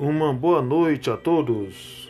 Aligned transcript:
Uma 0.00 0.32
boa 0.32 0.62
noite 0.62 1.10
a 1.10 1.16
todos. 1.16 2.08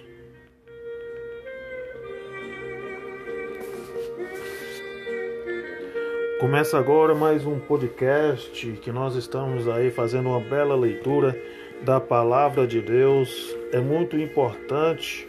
Começa 6.38 6.78
agora 6.78 7.14
mais 7.14 7.46
um 7.46 7.58
podcast 7.58 8.72
que 8.82 8.92
nós 8.92 9.16
estamos 9.16 9.66
aí 9.66 9.90
fazendo 9.90 10.28
uma 10.28 10.40
bela 10.40 10.76
leitura 10.76 11.34
da 11.80 11.98
palavra 11.98 12.66
de 12.66 12.82
Deus. 12.82 13.56
É 13.72 13.80
muito 13.80 14.18
importante 14.18 15.26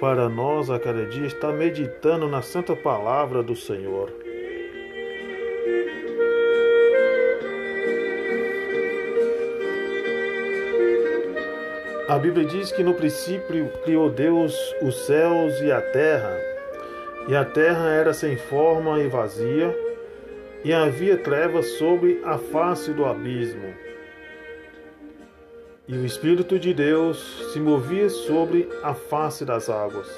para 0.00 0.26
nós 0.26 0.70
a 0.70 0.80
cada 0.80 1.04
dia 1.04 1.26
estar 1.26 1.52
meditando 1.52 2.26
na 2.26 2.40
santa 2.40 2.74
palavra 2.74 3.42
do 3.42 3.54
Senhor. 3.54 4.19
A 12.10 12.18
Bíblia 12.18 12.44
diz 12.44 12.72
que 12.72 12.82
no 12.82 12.92
princípio 12.92 13.70
criou 13.84 14.10
Deus 14.10 14.52
os 14.82 15.06
céus 15.06 15.60
e 15.60 15.70
a 15.70 15.80
terra, 15.80 16.36
e 17.28 17.36
a 17.36 17.44
terra 17.44 17.88
era 17.88 18.12
sem 18.12 18.36
forma 18.36 18.98
e 18.98 19.06
vazia, 19.06 19.72
e 20.64 20.72
havia 20.72 21.16
trevas 21.16 21.78
sobre 21.78 22.20
a 22.24 22.36
face 22.36 22.92
do 22.92 23.04
abismo. 23.04 23.72
E 25.86 25.96
o 25.96 26.04
Espírito 26.04 26.58
de 26.58 26.74
Deus 26.74 27.52
se 27.52 27.60
movia 27.60 28.08
sobre 28.08 28.68
a 28.82 28.92
face 28.92 29.44
das 29.44 29.70
águas. 29.70 30.08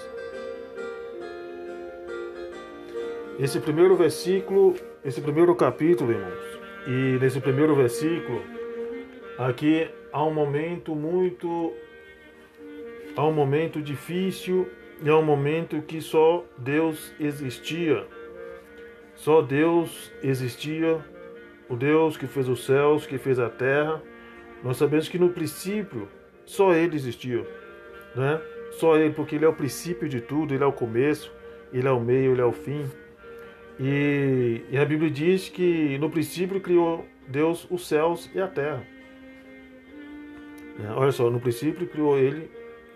Esse 3.39 3.61
primeiro 3.61 3.97
versículo, 3.97 4.77
esse 5.05 5.21
primeiro 5.21 5.55
capítulo, 5.55 6.11
irmãos, 6.11 6.59
e 6.87 7.19
nesse 7.21 7.39
primeiro 7.39 7.77
versículo, 7.77 8.43
aqui 9.37 9.91
há 10.11 10.25
um 10.25 10.33
momento 10.33 10.95
muito. 10.95 11.82
Há 13.17 13.25
um 13.27 13.33
momento 13.33 13.81
difícil 13.81 14.69
e 15.03 15.09
há 15.09 15.17
um 15.17 15.25
momento 15.25 15.83
que 15.83 16.01
só 16.01 16.45
Deus 16.57 17.13
existia. 17.19 18.07
Só 19.15 19.43
Deus 19.43 20.13
existia, 20.23 20.99
o 21.69 21.77
Deus 21.77 22.17
que 22.17 22.27
fez 22.27 22.49
os 22.49 22.65
céus, 22.65 23.07
que 23.07 23.19
fez 23.19 23.39
a 23.39 23.49
terra. 23.49 24.03
Nós 24.63 24.77
sabemos 24.77 25.09
que 25.09 25.19
no 25.19 25.31
princípio 25.31 26.09
só 26.45 26.75
Ele 26.75 26.97
existia, 26.97 27.47
né? 28.17 28.41
Só 28.73 28.97
Ele, 28.97 29.13
porque 29.13 29.37
Ele 29.37 29.45
é 29.45 29.49
o 29.49 29.55
princípio 29.55 30.09
de 30.09 30.21
tudo, 30.21 30.55
Ele 30.55 30.65
é 30.65 30.67
o 30.67 30.73
começo, 30.73 31.33
Ele 31.73 31.87
é 31.87 31.91
o 31.91 32.01
meio, 32.01 32.33
Ele 32.33 32.41
é 32.41 32.45
o 32.45 32.53
fim. 32.53 32.85
E, 33.79 34.63
e 34.71 34.79
a 34.79 34.85
Bíblia 34.85 35.11
diz 35.11 35.49
que 35.49 35.99
no 35.99 36.11
princípio 36.11 36.61
criou 36.61 37.07
Deus 37.29 37.67
os 37.71 37.87
céus 37.87 38.31
e 38.35 38.41
a 38.41 38.49
terra. 38.49 38.87
Olha 40.97 41.13
só, 41.13 41.31
no 41.31 41.41
princípio 41.41 41.87
criou 41.87 42.19
ele, 42.19 42.51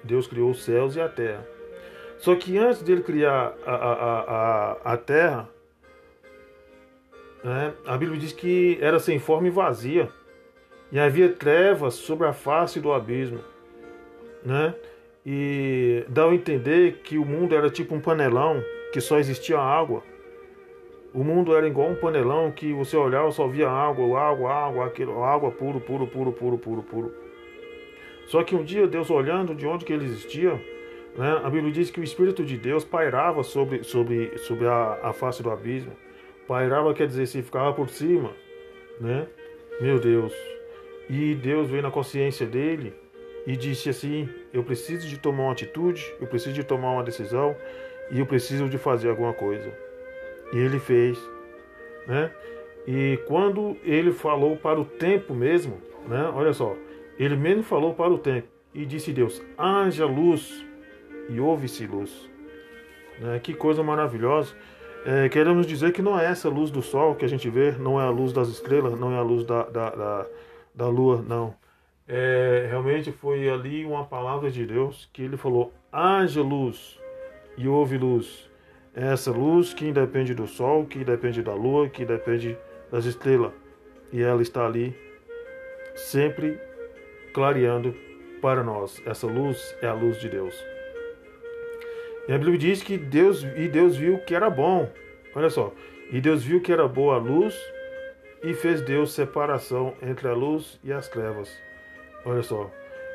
Deus 0.06 0.26
criou 0.26 0.50
os 0.50 0.64
céus 0.64 0.96
e 0.96 1.00
a 1.00 1.08
terra. 1.08 1.46
Só 2.18 2.34
que 2.34 2.56
antes 2.56 2.82
dele 2.82 3.02
criar 3.02 3.54
a, 3.66 3.74
a, 3.74 3.92
a, 3.92 4.92
a 4.92 4.96
terra, 4.96 5.48
né, 7.44 7.74
a 7.86 7.96
Bíblia 7.96 8.18
diz 8.18 8.32
que 8.32 8.78
era 8.80 8.98
sem 8.98 9.18
forma 9.18 9.48
e 9.48 9.50
vazia. 9.50 10.08
E 10.90 10.98
havia 10.98 11.28
trevas 11.28 11.94
sobre 11.94 12.26
a 12.26 12.32
face 12.32 12.80
do 12.80 12.92
abismo. 12.92 13.40
Né? 14.44 14.74
E 15.24 16.04
dá 16.08 16.24
a 16.24 16.34
entender 16.34 17.00
que 17.02 17.18
o 17.18 17.24
mundo 17.24 17.54
era 17.54 17.68
tipo 17.68 17.94
um 17.94 18.00
panelão, 18.00 18.62
que 18.92 19.00
só 19.00 19.18
existia 19.18 19.58
água. 19.58 20.02
O 21.12 21.24
mundo 21.24 21.56
era 21.56 21.66
igual 21.66 21.88
um 21.88 21.96
panelão 21.96 22.52
que 22.52 22.72
você 22.72 22.96
olhava 22.96 23.30
só 23.32 23.48
via 23.48 23.68
água, 23.68 24.20
água, 24.20 24.52
água, 24.52 24.86
aquilo, 24.86 25.24
água 25.24 25.50
puro, 25.50 25.80
puro, 25.80 26.06
puro, 26.06 26.32
puro, 26.32 26.58
puro, 26.58 26.82
puro. 26.82 27.14
Só 28.26 28.42
que 28.42 28.54
um 28.54 28.64
dia 28.64 28.86
Deus 28.86 29.10
olhando 29.10 29.54
de 29.54 29.66
onde 29.66 29.84
que 29.84 29.92
ele 29.92 30.04
existia, 30.04 30.52
né, 31.16 31.40
a 31.42 31.48
Bíblia 31.48 31.72
diz 31.72 31.90
que 31.90 32.00
o 32.00 32.04
Espírito 32.04 32.44
de 32.44 32.56
Deus 32.56 32.84
pairava 32.84 33.42
sobre, 33.42 33.82
sobre, 33.84 34.36
sobre 34.38 34.66
a, 34.66 34.98
a 35.02 35.12
face 35.12 35.42
do 35.42 35.50
abismo. 35.50 35.92
Pairava 36.46 36.92
quer 36.92 37.06
dizer 37.06 37.26
se 37.26 37.42
ficava 37.42 37.72
por 37.72 37.88
cima, 37.88 38.32
né? 39.00 39.26
Meu 39.80 39.98
Deus. 39.98 40.32
E 41.08 41.34
Deus 41.34 41.68
veio 41.68 41.82
na 41.82 41.90
consciência 41.90 42.46
dele 42.46 42.92
e 43.46 43.56
disse 43.56 43.88
assim: 43.88 44.28
Eu 44.52 44.62
preciso 44.62 45.08
de 45.08 45.18
tomar 45.18 45.44
uma 45.44 45.52
atitude, 45.52 46.04
eu 46.20 46.26
preciso 46.26 46.54
de 46.54 46.64
tomar 46.64 46.92
uma 46.92 47.02
decisão 47.02 47.56
e 48.10 48.18
eu 48.18 48.26
preciso 48.26 48.68
de 48.68 48.78
fazer 48.78 49.08
alguma 49.08 49.32
coisa. 49.32 49.72
E 50.52 50.58
ele 50.58 50.78
fez, 50.78 51.18
né? 52.06 52.30
E 52.86 53.18
quando 53.26 53.76
ele 53.82 54.12
falou 54.12 54.56
para 54.56 54.80
o 54.80 54.84
tempo 54.84 55.34
mesmo, 55.34 55.80
né? 56.06 56.30
Olha 56.32 56.52
só, 56.52 56.76
ele 57.18 57.36
mesmo 57.36 57.62
falou 57.62 57.94
para 57.94 58.12
o 58.12 58.18
tempo 58.18 58.48
e 58.74 58.84
disse 58.84 59.12
Deus: 59.12 59.42
haja 59.56 60.06
luz 60.06 60.64
e 61.28 61.40
houve-se 61.40 61.86
luz. 61.86 62.30
Né? 63.18 63.38
Que 63.42 63.54
coisa 63.54 63.82
maravilhosa. 63.82 64.54
É, 65.04 65.28
queremos 65.28 65.66
dizer 65.66 65.92
que 65.92 66.02
não 66.02 66.18
é 66.18 66.24
essa 66.26 66.48
luz 66.48 66.70
do 66.70 66.82
sol 66.82 67.14
que 67.14 67.24
a 67.24 67.28
gente 67.28 67.48
vê, 67.48 67.72
não 67.72 68.00
é 68.00 68.04
a 68.04 68.10
luz 68.10 68.32
das 68.32 68.48
estrelas, 68.48 68.98
não 68.98 69.12
é 69.12 69.16
a 69.16 69.22
luz 69.22 69.44
da, 69.44 69.62
da, 69.62 69.90
da, 69.90 70.26
da 70.74 70.88
lua, 70.88 71.24
não. 71.26 71.54
É, 72.08 72.66
realmente 72.68 73.12
foi 73.12 73.48
ali 73.48 73.84
uma 73.84 74.04
palavra 74.04 74.50
de 74.50 74.66
Deus 74.66 75.08
que 75.12 75.22
ele 75.22 75.36
falou: 75.36 75.72
haja 75.92 76.42
luz 76.42 77.00
e 77.56 77.66
houve 77.68 77.96
luz. 77.96 78.50
É 78.94 79.12
essa 79.12 79.30
luz 79.30 79.74
que 79.74 79.86
independe 79.86 80.34
do 80.34 80.46
sol, 80.46 80.86
que 80.86 81.04
depende 81.04 81.42
da 81.42 81.54
lua, 81.54 81.88
que 81.88 82.04
depende 82.04 82.56
das 82.90 83.04
estrelas. 83.04 83.52
E 84.12 84.22
ela 84.22 84.40
está 84.40 84.66
ali 84.66 84.96
sempre 85.94 86.58
clareando 87.36 87.94
para 88.40 88.64
nós. 88.64 89.02
Essa 89.04 89.26
luz 89.26 89.76
é 89.82 89.86
a 89.86 89.92
luz 89.92 90.18
de 90.18 90.26
Deus. 90.26 90.58
E 92.26 92.32
a 92.32 92.38
Bíblia 92.38 92.56
diz 92.56 92.82
que 92.82 92.96
Deus 92.96 93.42
e 93.42 93.68
Deus 93.68 93.94
viu 93.94 94.18
que 94.20 94.34
era 94.34 94.48
bom. 94.48 94.90
Olha 95.34 95.50
só. 95.50 95.70
E 96.10 96.18
Deus 96.18 96.42
viu 96.42 96.62
que 96.62 96.72
era 96.72 96.88
boa 96.88 97.16
a 97.16 97.18
luz 97.18 97.54
e 98.42 98.54
fez 98.54 98.80
Deus 98.80 99.12
separação 99.12 99.92
entre 100.00 100.26
a 100.28 100.32
luz 100.32 100.80
e 100.82 100.90
as 100.90 101.08
trevas. 101.08 101.54
Olha 102.24 102.42
só. 102.42 102.70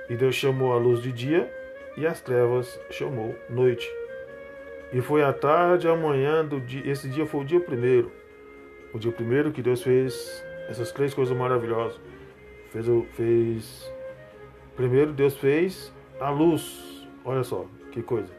E 0.07 0.15
Deus 0.15 0.35
chamou 0.35 0.71
a 0.71 0.77
luz 0.77 1.01
de 1.01 1.11
dia 1.11 1.51
e 1.97 2.05
as 2.05 2.21
trevas 2.21 2.79
chamou 2.91 3.35
noite. 3.49 3.89
E 4.93 5.01
foi 5.01 5.23
a 5.23 5.33
tarde, 5.33 5.87
a 5.87 5.95
manhã 5.95 6.45
do 6.45 6.59
dia. 6.59 6.83
Esse 6.85 7.09
dia 7.09 7.25
foi 7.25 7.41
o 7.41 7.45
dia 7.45 7.59
primeiro. 7.59 8.11
O 8.93 8.99
dia 8.99 9.11
primeiro 9.11 9.51
que 9.51 9.63
Deus 9.63 9.81
fez 9.81 10.45
essas 10.69 10.91
três 10.91 11.11
coisas 11.11 11.35
maravilhosas. 11.35 11.99
Fez, 12.71 12.85
fez 13.15 13.91
Primeiro 14.75 15.13
Deus 15.13 15.37
fez 15.37 15.93
a 16.19 16.29
luz. 16.29 17.07
Olha 17.23 17.43
só 17.43 17.65
que 17.91 18.01
coisa. 18.01 18.31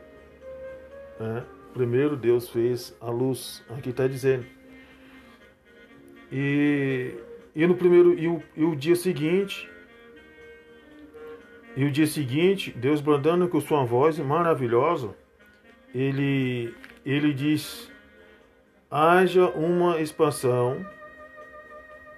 É. 1.21 1.43
Primeiro 1.73 2.17
Deus 2.17 2.49
fez 2.49 2.97
a 3.01 3.11
luz. 3.11 3.65
Aqui 3.71 3.91
está 3.91 4.07
dizendo. 4.07 4.45
E, 6.31 7.15
e 7.55 7.67
no 7.67 7.75
primeiro 7.75 8.19
e 8.19 8.27
o, 8.27 8.43
e 8.57 8.65
o 8.65 8.75
dia 8.75 8.97
seguinte 8.97 9.71
e 11.75 11.85
o 11.85 11.91
dia 11.91 12.07
seguinte, 12.07 12.71
Deus 12.71 13.01
brandando 13.01 13.49
com 13.49 13.59
sua 13.59 13.83
voz 13.83 14.19
maravilhosa, 14.19 15.15
ele 15.95 16.75
ele 17.05 17.33
diz: 17.33 17.91
haja 18.91 19.49
uma 19.49 19.99
expansão 20.01 20.85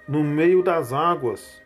no 0.07 0.23
meio 0.23 0.61
das 0.61 0.91
águas 0.91 1.61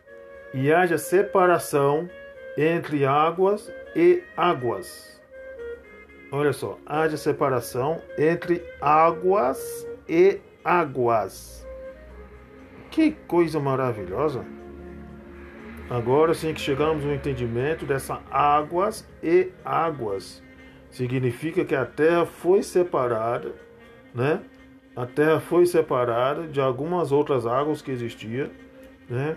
e 0.54 0.72
haja 0.72 0.98
separação 0.98 2.08
entre 2.56 3.04
águas 3.04 3.72
e 3.94 4.22
águas. 4.36 5.20
Olha 6.32 6.52
só, 6.52 6.78
haja 6.86 7.16
separação 7.16 8.00
entre 8.16 8.62
águas 8.80 9.86
e 10.08 10.38
águas. 10.64 11.66
Que 12.90 13.12
coisa 13.12 13.58
maravilhosa! 13.58 14.44
Agora 15.88 16.34
sim 16.34 16.54
que 16.54 16.60
chegamos 16.60 17.04
ao 17.04 17.12
entendimento 17.12 17.84
dessa 17.84 18.20
águas 18.30 19.08
e 19.20 19.50
águas. 19.64 20.40
Significa 20.88 21.64
que 21.64 21.74
a 21.74 21.84
terra 21.84 22.24
foi 22.24 22.62
separada, 22.62 23.52
né? 24.14 24.40
A 24.94 25.04
terra 25.04 25.40
foi 25.40 25.66
separada 25.66 26.46
de 26.46 26.60
algumas 26.60 27.10
outras 27.10 27.44
águas 27.44 27.82
que 27.82 27.90
existiam, 27.90 28.50
né? 29.08 29.36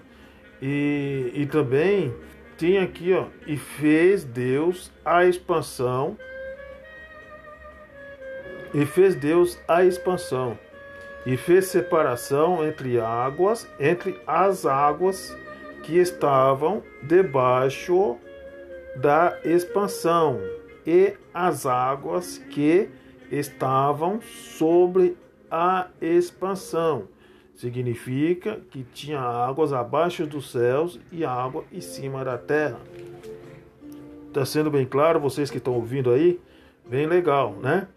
E, 0.62 1.32
e 1.34 1.46
também 1.48 2.14
tem 2.63 2.77
aqui, 2.77 3.12
ó, 3.12 3.25
e 3.45 3.57
fez 3.57 4.24
Deus 4.24 4.89
a 5.04 5.25
expansão. 5.25 6.18
E 8.74 8.86
fez 8.86 9.15
Deus 9.15 9.60
a 9.68 9.83
expansão. 9.83 10.57
E 11.25 11.36
fez 11.36 11.65
separação 11.65 12.65
entre 12.65 13.01
águas, 13.01 13.68
entre 13.77 14.18
as 14.25 14.65
águas 14.65 15.36
que 15.83 15.98
estavam 15.98 16.81
debaixo 17.01 18.18
da 18.95 19.38
expansão 19.44 20.39
e 20.88 21.15
as 21.33 21.65
águas 21.65 22.38
que 22.50 22.88
estavam 23.30 24.21
sobre 24.21 25.18
a 25.51 25.88
expansão. 26.00 27.10
Significa 27.63 28.60
que 28.71 28.83
tinha 28.94 29.21
águas 29.21 29.71
abaixo 29.71 30.27
dos 30.27 30.51
céus 30.51 31.00
e 31.10 31.24
água 31.24 31.63
em 31.71 31.80
cima 31.80 32.21
da 32.25 32.38
terra. 32.38 32.77
Tá 34.33 34.44
sendo 34.44 34.69
bem 34.69 34.86
claro, 34.86 35.18
vocês 35.18 35.50
que 35.50 35.60
estão 35.60 35.75
ouvindo 35.75 36.12
aí? 36.12 36.42
Bem 36.86 37.07
legal, 37.07 37.54
né? 37.54 37.88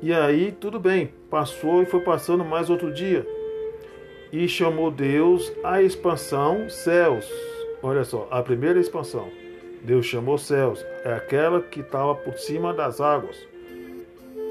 E 0.00 0.12
aí, 0.12 0.52
tudo 0.52 0.78
bem, 0.78 1.12
passou 1.28 1.82
e 1.82 1.86
foi 1.86 2.02
passando 2.02 2.44
mais 2.44 2.70
outro 2.70 2.94
dia. 2.94 3.26
E 4.32 4.46
chamou 4.46 4.92
Deus 4.92 5.52
a 5.64 5.82
expansão 5.82 6.70
céus. 6.70 7.28
Olha 7.82 8.04
só, 8.04 8.28
a 8.30 8.44
primeira 8.44 8.78
expansão. 8.78 9.28
Deus 9.82 10.06
chamou 10.06 10.38
céus. 10.38 10.86
É 11.04 11.14
aquela 11.14 11.60
que 11.60 11.80
estava 11.80 12.14
por 12.14 12.38
cima 12.38 12.72
das 12.72 13.00
águas. 13.00 13.44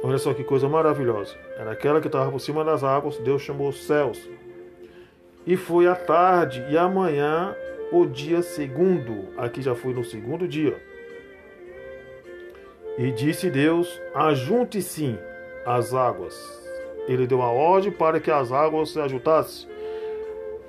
Olha 0.04 0.18
só 0.18 0.34
que 0.34 0.44
coisa 0.44 0.68
maravilhosa. 0.68 1.34
Era 1.58 1.72
aquela 1.72 2.02
que 2.02 2.08
estava 2.08 2.30
por 2.30 2.40
cima 2.40 2.64
das 2.64 2.84
águas. 2.84 3.18
Deus 3.20 3.42
chamou 3.42 3.72
céus. 3.72 4.20
E 5.48 5.56
foi 5.56 5.88
a 5.88 5.96
tarde 5.96 6.66
e 6.70 6.78
amanhã 6.78 7.56
o 7.90 8.06
dia 8.06 8.42
segundo. 8.42 9.30
Aqui 9.38 9.62
já 9.62 9.74
foi 9.74 9.94
no 9.94 10.04
segundo 10.04 10.46
dia. 10.46 10.76
E 12.98 13.12
disse 13.12 13.50
Deus: 13.50 14.02
Ajunte-se 14.14 15.18
as 15.66 15.94
águas. 15.94 16.36
Ele 17.08 17.26
deu 17.26 17.42
a 17.42 17.50
ordem 17.50 17.92
para 17.92 18.20
que 18.20 18.30
as 18.30 18.52
águas 18.52 18.90
se 18.92 19.00
ajuntassem. 19.00 19.70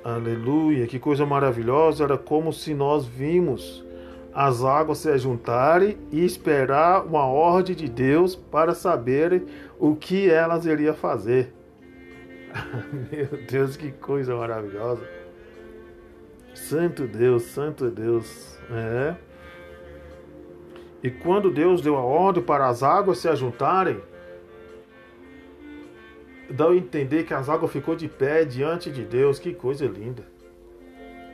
Aleluia, 0.04 0.86
que 0.86 0.98
coisa 0.98 1.24
maravilhosa! 1.24 2.04
Era 2.04 2.18
como 2.18 2.52
se 2.52 2.74
nós 2.74 3.06
vimos 3.06 3.84
as 4.34 4.64
águas 4.64 4.98
se 4.98 5.08
ajuntarem 5.08 5.96
e 6.10 6.24
esperar 6.24 7.06
uma 7.06 7.24
ordem 7.24 7.76
de 7.76 7.88
Deus 7.88 8.34
para 8.34 8.74
saberem 8.74 9.46
o 9.78 9.94
que 9.94 10.28
elas 10.28 10.66
iriam 10.66 10.94
fazer. 10.94 11.52
Meu 13.12 13.46
Deus, 13.48 13.76
que 13.76 13.92
coisa 13.92 14.34
maravilhosa! 14.34 15.08
Santo 16.52 17.06
Deus, 17.06 17.42
Santo 17.44 17.90
Deus, 17.90 18.58
é. 18.70 19.14
E 21.02 21.10
quando 21.10 21.50
Deus 21.50 21.80
deu 21.80 21.96
a 21.96 22.02
ordem 22.02 22.42
para 22.42 22.66
as 22.66 22.82
águas 22.82 23.18
se 23.18 23.28
ajuntarem, 23.28 24.00
dá 26.50 26.68
a 26.68 26.74
entender 26.74 27.24
que 27.24 27.34
as 27.34 27.48
águas 27.48 27.70
ficou 27.70 27.94
de 27.94 28.08
pé 28.08 28.44
diante 28.44 28.90
de 28.90 29.04
Deus. 29.04 29.38
Que 29.38 29.52
coisa 29.52 29.84
linda. 29.86 30.24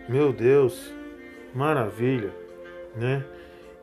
Meu 0.08 0.32
Deus, 0.32 0.92
maravilha, 1.54 2.32
né? 2.94 3.24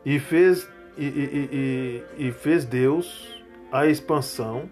E 0.05 0.19
fez 0.19 0.69
e, 0.97 1.05
e, 1.05 2.03
e, 2.17 2.27
e 2.27 2.31
fez 2.31 2.65
Deus 2.65 3.43
a 3.71 3.85
expansão 3.85 4.69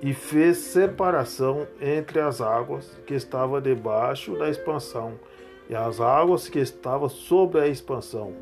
e 0.00 0.12
fez 0.12 0.58
separação 0.58 1.66
entre 1.80 2.20
as 2.20 2.40
águas 2.40 2.98
que 3.06 3.14
estavam 3.14 3.60
debaixo 3.60 4.36
da 4.36 4.50
expansão 4.50 5.18
e 5.68 5.74
as 5.74 6.00
águas 6.00 6.48
que 6.48 6.58
estavam 6.58 7.08
sobre 7.08 7.60
a 7.60 7.68
expansão. 7.68 8.34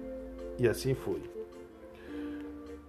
E 0.58 0.66
assim 0.66 0.94
foi. 0.94 1.22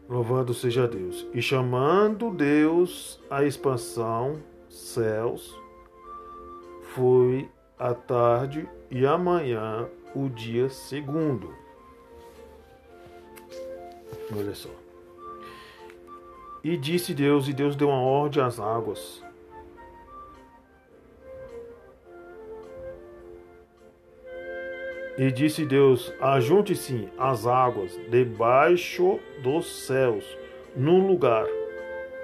Louvado 0.07 0.53
seja 0.53 0.88
Deus. 0.88 1.27
E 1.33 1.41
chamando 1.41 2.31
Deus 2.31 3.19
a 3.29 3.43
expansão, 3.43 4.41
céus, 4.69 5.57
foi 6.93 7.49
a 7.77 7.93
tarde 7.93 8.67
e 8.89 9.05
amanhã 9.05 9.88
o 10.13 10.29
dia 10.29 10.69
segundo. 10.69 11.61
Olha 14.36 14.54
só. 14.54 14.69
E 16.63 16.78
disse 16.78 17.13
Deus, 17.13 17.48
e 17.48 17.54
Deus 17.54 17.75
deu 17.75 17.90
uma 17.90 18.02
ordem 18.02 18.44
às 18.44 18.60
águas, 18.60 19.24
E 25.18 25.31
disse 25.31 25.66
Deus: 25.66 26.12
Ajunte-se 26.19 27.08
as 27.16 27.46
águas 27.46 27.96
debaixo 28.10 29.19
dos 29.44 29.86
céus, 29.86 30.25
num 30.75 31.06
lugar. 31.06 31.46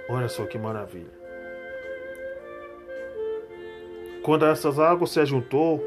Olha 0.10 0.28
só 0.28 0.45
que 0.45 0.57
maravilha. 0.57 1.12
Quando 4.24 4.45
essas 4.45 4.80
águas 4.80 5.12
se 5.12 5.19
ajuntou 5.19 5.84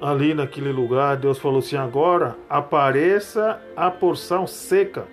ali 0.00 0.34
naquele 0.34 0.72
lugar, 0.72 1.16
Deus 1.16 1.38
falou 1.38 1.58
assim: 1.58 1.76
agora 1.76 2.36
apareça 2.48 3.60
a 3.74 3.90
porção 3.90 4.46
seca. 4.46 5.06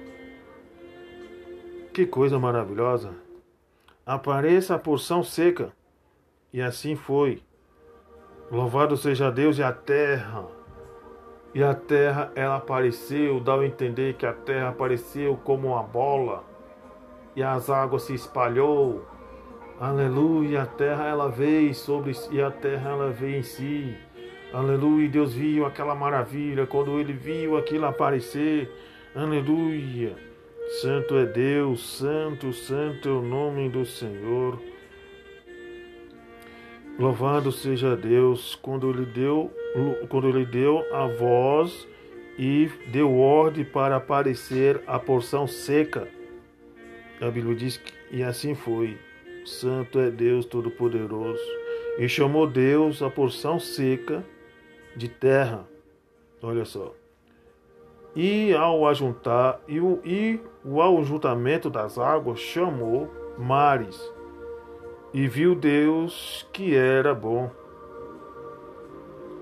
Que 1.93 2.05
coisa 2.05 2.39
maravilhosa! 2.39 3.11
Apareça 4.05 4.75
a 4.75 4.79
porção 4.79 5.23
seca. 5.23 5.71
E 6.51 6.61
assim 6.61 6.95
foi. 6.95 7.41
Louvado 8.51 8.97
seja 8.97 9.31
Deus 9.31 9.57
e 9.57 9.63
a 9.63 9.71
terra 9.71 10.45
e 11.53 11.63
a 11.63 11.75
terra 11.75 12.31
ela 12.35 12.55
apareceu, 12.55 13.39
dá 13.39 13.53
a 13.53 13.65
entender 13.65 14.15
que 14.15 14.25
a 14.25 14.33
terra 14.33 14.69
apareceu 14.69 15.39
como 15.43 15.67
uma 15.67 15.83
bola 15.83 16.43
e 17.35 17.43
as 17.43 17.69
águas 17.69 18.03
se 18.03 18.15
espalhou. 18.15 19.05
Aleluia, 19.79 20.63
a 20.63 20.65
terra 20.65 21.05
ela 21.05 21.29
veio 21.29 21.73
sobre 21.75 22.11
e 22.31 22.41
a 22.41 22.49
terra 22.49 22.91
ela 22.91 23.11
veio 23.11 23.37
em 23.37 23.43
si. 23.43 23.95
Aleluia, 24.53 25.09
Deus 25.09 25.33
viu 25.33 25.65
aquela 25.65 25.95
maravilha 25.95 26.67
quando 26.67 26.99
ele 26.99 27.11
viu 27.11 27.57
aquilo 27.57 27.87
aparecer. 27.87 28.69
Aleluia. 29.15 30.15
Santo 30.79 31.15
é 31.15 31.25
Deus, 31.25 31.97
santo, 31.97 32.53
santo 32.53 33.09
é 33.09 33.11
o 33.11 33.21
nome 33.23 33.67
do 33.67 33.83
Senhor. 33.83 34.61
Louvado 36.99 37.51
seja 37.51 37.95
Deus 37.95 38.53
quando 38.53 38.91
ele 38.91 39.07
deu, 39.07 39.51
quando 40.07 40.29
ele 40.29 40.45
deu 40.45 40.85
a 40.93 41.07
voz 41.07 41.87
e 42.37 42.69
deu 42.91 43.17
ordem 43.17 43.65
para 43.65 43.95
aparecer 43.95 44.83
a 44.85 44.99
porção 44.99 45.47
seca. 45.47 46.07
A 47.19 47.31
Bíblia 47.31 47.55
diz 47.55 47.77
que 47.77 47.91
e 48.11 48.21
assim 48.21 48.53
foi. 48.53 48.99
Santo 49.45 49.97
é 49.97 50.11
Deus 50.11 50.45
Todo-Poderoso. 50.45 51.41
E 51.97 52.07
chamou 52.07 52.45
Deus 52.45 53.01
a 53.01 53.09
porção 53.09 53.59
seca 53.59 54.23
de 54.95 55.09
terra. 55.09 55.65
Olha 56.41 56.65
só. 56.65 56.93
E 58.15 58.53
ao 58.53 58.87
ajuntar, 58.87 59.59
e 59.67 59.79
o, 59.79 59.99
e 60.05 60.39
o 60.63 60.81
ajuntamento 60.81 61.69
das 61.69 61.97
águas 61.97 62.39
chamou 62.39 63.09
mares. 63.37 63.99
E 65.13 65.27
viu 65.27 65.55
Deus 65.55 66.47
que 66.53 66.75
era 66.75 67.13
bom. 67.13 67.49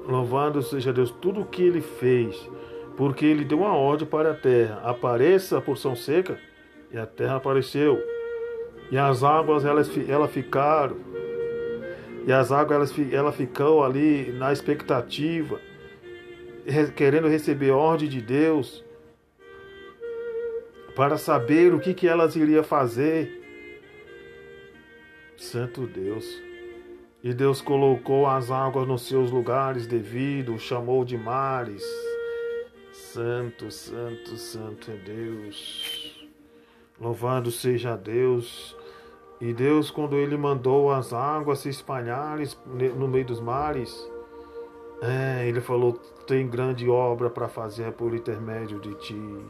Louvado 0.08 0.62
seja 0.62 0.92
Deus 0.92 1.12
tudo 1.12 1.42
o 1.42 1.46
que 1.46 1.64
ele 1.64 1.82
fez, 1.82 2.50
porque 2.98 3.26
ele 3.26 3.46
deu 3.46 3.60
uma 3.60 3.76
ordem 3.76 4.08
para 4.08 4.32
a 4.32 4.36
terra: 4.36 4.82
apareça 4.84 5.58
a 5.58 5.62
porção 5.62 5.96
seca, 5.96 6.40
e 6.92 6.98
a 6.98 7.06
terra 7.06 7.38
apareceu. 7.38 8.00
E 8.90 8.98
as 8.98 9.24
águas 9.24 9.64
elas, 9.64 9.90
elas 10.10 10.32
ficaram. 10.32 10.98
E 12.26 12.32
as 12.32 12.52
águas 12.52 12.92
elas, 12.92 13.14
ela 13.14 13.32
ficou 13.32 13.84
ali 13.84 14.32
na 14.34 14.54
expectativa, 14.54 15.60
querendo 16.96 17.28
receber 17.28 17.72
ordem 17.72 18.08
de 18.08 18.22
Deus 18.22 18.84
para 20.96 21.18
saber 21.18 21.74
o 21.74 21.80
que, 21.80 21.94
que 21.94 22.08
elas 22.08 22.36
iriam 22.36 22.64
fazer. 22.64 23.40
Santo 25.38 25.88
Deus. 25.88 26.26
E 27.24 27.34
Deus 27.34 27.62
colocou 27.62 28.28
as 28.28 28.50
águas 28.50 28.88
nos 28.88 29.04
seus 29.04 29.32
lugares 29.32 29.88
devidos, 29.88 30.64
chamou 30.64 31.06
de 31.06 31.18
mares. 31.18 31.84
Santo, 32.92 33.72
santo, 33.72 34.38
santo 34.38 34.92
é 34.92 34.96
Deus. 34.96 36.28
Louvado 37.00 37.52
seja 37.52 37.96
Deus. 37.96 38.76
E 39.42 39.54
Deus, 39.54 39.90
quando 39.90 40.16
Ele 40.16 40.38
mandou 40.38 40.92
as 40.92 41.12
águas 41.12 41.60
se 41.60 41.70
espalharem 41.70 42.48
no 42.96 43.08
meio 43.08 43.26
dos 43.26 43.40
mares, 43.40 44.08
é, 45.02 45.48
Ele 45.48 45.60
falou: 45.60 45.94
tem 46.28 46.48
grande 46.48 46.88
obra 46.88 47.28
para 47.28 47.48
fazer 47.48 47.92
por 47.94 48.14
intermédio 48.14 48.80
de 48.80 48.94
ti. 48.96 49.46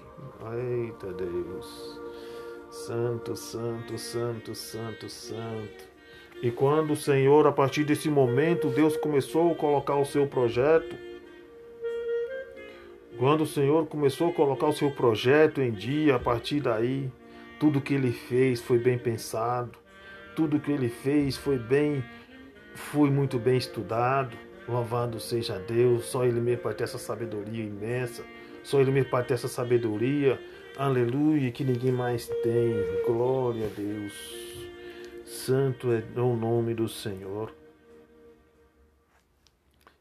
Eita 0.82 1.12
Deus. 1.12 2.00
Santo, 2.70 3.36
santo, 3.36 3.98
santo, 3.98 4.56
santo, 4.56 5.10
santo. 5.10 5.92
E 6.42 6.50
quando 6.50 6.94
o 6.94 6.96
Senhor, 6.96 7.46
a 7.46 7.52
partir 7.52 7.84
desse 7.84 8.10
momento, 8.10 8.70
Deus 8.70 8.96
começou 8.96 9.52
a 9.52 9.56
colocar 9.56 9.98
o 9.98 10.06
seu 10.06 10.26
projeto, 10.26 10.96
quando 13.20 13.42
o 13.42 13.46
Senhor 13.46 13.86
começou 13.88 14.30
a 14.30 14.34
colocar 14.34 14.68
o 14.68 14.74
seu 14.74 14.90
projeto 14.90 15.62
em 15.62 15.72
dia, 15.72 16.16
a 16.16 16.20
partir 16.20 16.62
daí, 16.62 17.12
tudo 17.60 17.82
que 17.82 17.94
ele 17.94 18.12
fez 18.12 18.60
foi 18.60 18.80
bem 18.80 18.98
pensado, 18.98 19.81
tudo 20.36 20.60
que 20.60 20.72
ele 20.72 20.90
fez 20.90 21.38
foi 21.38 21.58
bem, 21.58 22.04
foi 22.76 23.10
muito 23.10 23.38
bem 23.40 23.58
estudado. 23.58 24.38
Louvado 24.68 25.20
seja 25.20 25.60
Deus, 25.60 26.06
só 26.06 26.24
Ele 26.24 26.40
mesmo 26.40 26.62
para 26.62 26.74
ter 26.74 26.84
essa 26.84 26.98
sabedoria 26.98 27.64
imensa, 27.64 28.24
só 28.64 28.80
Ele 28.80 28.92
mesmo 28.92 29.10
para 29.10 29.24
ter 29.24 29.34
essa 29.34 29.48
sabedoria 29.48 30.40
Aleluia, 30.78 31.52
que 31.52 31.66
ninguém 31.66 31.92
mais 31.92 32.28
tem. 32.42 32.74
Glória 33.06 33.68
a 33.68 33.70
Deus. 33.70 34.14
Santo 35.26 35.90
é 35.92 36.20
o 36.20 36.36
nome 36.36 36.74
do 36.74 36.88
Senhor. 36.88 37.54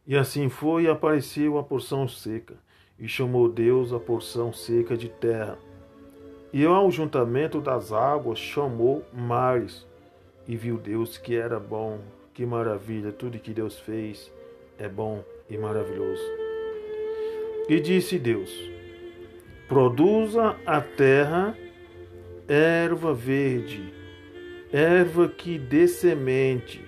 E 0.07 0.17
assim 0.17 0.49
foi 0.49 0.85
e 0.85 0.89
apareceu 0.89 1.59
a 1.59 1.63
porção 1.63 2.07
seca. 2.07 2.55
E 2.99 3.09
chamou 3.09 3.49
Deus 3.49 3.93
a 3.93 3.99
porção 3.99 4.53
seca 4.53 4.97
de 4.97 5.09
terra. 5.09 5.59
E 6.53 6.65
ao 6.65 6.91
juntamento 6.91 7.61
das 7.61 7.93
águas 7.93 8.39
chamou 8.39 9.05
mares. 9.13 9.87
E 10.51 10.57
viu 10.57 10.77
Deus 10.79 11.17
que 11.17 11.37
era 11.37 11.61
bom, 11.61 12.01
que 12.35 12.45
maravilha, 12.45 13.13
tudo 13.13 13.39
que 13.39 13.53
Deus 13.53 13.79
fez 13.79 14.33
é 14.77 14.89
bom 14.89 15.25
e 15.49 15.57
maravilhoso. 15.57 16.25
E 17.69 17.79
disse 17.79 18.19
Deus: 18.19 18.51
Produza 19.69 20.57
a 20.67 20.81
terra 20.81 21.57
erva 22.49 23.15
verde, 23.15 23.95
erva 24.73 25.29
que 25.29 25.57
dê 25.57 25.87
semente, 25.87 26.85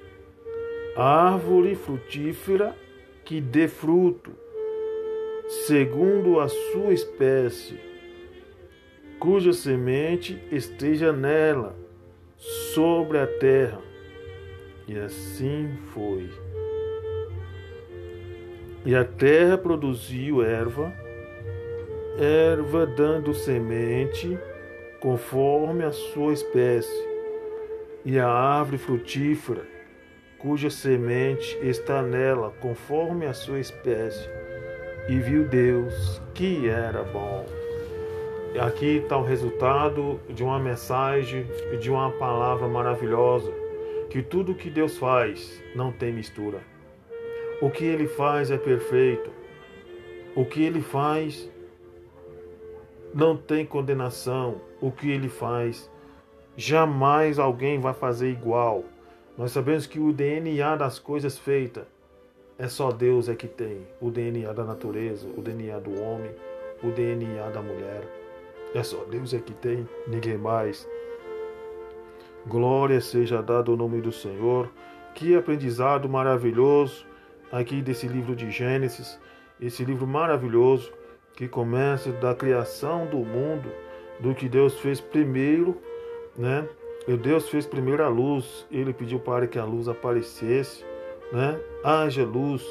árvore 0.96 1.76
frutífera 1.76 2.74
que 3.24 3.40
dê 3.40 3.68
fruto, 3.68 4.32
segundo 5.68 6.40
a 6.40 6.48
sua 6.48 6.92
espécie, 6.92 7.78
cuja 9.20 9.52
semente 9.52 10.42
esteja 10.50 11.12
nela, 11.12 11.76
sobre 12.74 13.18
a 13.18 13.26
terra. 13.26 13.78
E 14.88 14.98
assim 14.98 15.78
foi. 15.94 16.28
E 18.84 18.96
a 18.96 19.04
terra 19.04 19.56
produziu 19.56 20.42
erva, 20.42 20.92
erva 22.18 22.84
dando 22.84 23.32
semente, 23.32 24.36
conforme 25.00 25.84
a 25.84 25.92
sua 25.92 26.32
espécie, 26.32 27.08
e 28.04 28.18
a 28.18 28.26
árvore 28.26 28.78
frutífera, 28.78 29.62
cuja 30.38 30.68
semente 30.68 31.56
está 31.62 32.02
nela, 32.02 32.52
conforme 32.60 33.26
a 33.26 33.32
sua 33.32 33.60
espécie. 33.60 34.28
E 35.08 35.16
viu 35.20 35.44
Deus 35.44 36.20
que 36.34 36.68
era 36.68 37.04
bom. 37.04 37.61
E 38.54 38.58
aqui 38.58 38.98
está 38.98 39.16
o 39.16 39.24
resultado 39.24 40.20
de 40.28 40.44
uma 40.44 40.58
mensagem, 40.58 41.46
de 41.80 41.90
uma 41.90 42.10
palavra 42.10 42.68
maravilhosa, 42.68 43.50
que 44.10 44.22
tudo 44.22 44.54
que 44.54 44.68
Deus 44.68 44.98
faz 44.98 45.62
não 45.74 45.90
tem 45.90 46.12
mistura. 46.12 46.60
O 47.62 47.70
que 47.70 47.84
Ele 47.84 48.06
faz 48.06 48.50
é 48.50 48.58
perfeito. 48.58 49.30
O 50.36 50.44
que 50.44 50.62
Ele 50.62 50.82
faz 50.82 51.50
não 53.14 53.36
tem 53.36 53.64
condenação. 53.64 54.60
O 54.82 54.90
que 54.90 55.10
Ele 55.10 55.30
faz, 55.30 55.90
jamais 56.54 57.38
alguém 57.38 57.80
vai 57.80 57.94
fazer 57.94 58.30
igual. 58.30 58.84
Nós 59.38 59.52
sabemos 59.52 59.86
que 59.86 59.98
o 59.98 60.12
DNA 60.12 60.76
das 60.76 60.98
coisas 60.98 61.38
feitas 61.38 61.86
é 62.58 62.68
só 62.68 62.92
Deus 62.92 63.30
é 63.30 63.34
que 63.34 63.48
tem. 63.48 63.86
O 63.98 64.10
DNA 64.10 64.52
da 64.52 64.62
natureza, 64.62 65.26
o 65.36 65.40
DNA 65.40 65.78
do 65.78 65.98
homem, 66.02 66.30
o 66.82 66.90
DNA 66.90 67.48
da 67.48 67.62
mulher. 67.62 68.21
É 68.74 68.82
só 68.82 69.04
Deus 69.04 69.34
é 69.34 69.38
que 69.38 69.52
tem, 69.52 69.88
ninguém 70.06 70.38
mais. 70.38 70.88
Glória 72.46 73.00
seja 73.00 73.42
dada 73.42 73.70
ao 73.70 73.76
nome 73.76 74.00
do 74.00 74.10
Senhor. 74.10 74.68
Que 75.14 75.36
aprendizado 75.36 76.08
maravilhoso 76.08 77.06
aqui 77.50 77.82
desse 77.82 78.08
livro 78.08 78.34
de 78.34 78.50
Gênesis, 78.50 79.20
esse 79.60 79.84
livro 79.84 80.06
maravilhoso 80.06 80.90
que 81.36 81.46
começa 81.46 82.10
da 82.12 82.34
criação 82.34 83.06
do 83.06 83.18
mundo, 83.18 83.70
do 84.18 84.34
que 84.34 84.48
Deus 84.48 84.78
fez 84.80 85.00
primeiro, 85.00 85.76
né? 86.36 86.66
E 87.06 87.16
Deus 87.16 87.48
fez 87.48 87.66
primeiro 87.66 88.02
a 88.02 88.08
luz, 88.08 88.66
ele 88.70 88.92
pediu 88.92 89.18
para 89.18 89.46
que 89.46 89.58
a 89.58 89.64
luz 89.64 89.88
aparecesse, 89.88 90.84
né? 91.32 91.60
Haja 91.84 92.24
luz, 92.24 92.64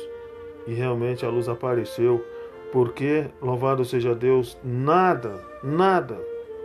e 0.66 0.74
realmente 0.74 1.26
a 1.26 1.30
luz 1.30 1.50
apareceu, 1.50 2.26
porque, 2.72 3.26
louvado 3.42 3.84
seja 3.84 4.16
Deus, 4.16 4.58
nada, 4.64 5.44
nada 5.64 6.18